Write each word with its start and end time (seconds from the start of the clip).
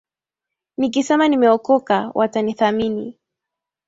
Nikisema 0.77 1.27
nimeokoka, 1.29 2.11
watanithamini. 2.15 3.19